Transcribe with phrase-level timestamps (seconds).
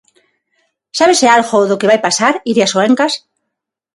[0.97, 3.13] Sábese algo do que vai pasar, Iria Soengas?